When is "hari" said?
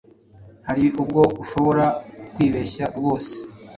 0.67-0.85